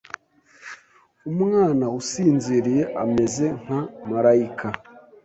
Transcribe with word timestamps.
Umwana 1.31 1.85
usinziriye 1.99 2.83
ameze 3.03 3.45
nka 3.61 3.79
malayika. 4.09 4.67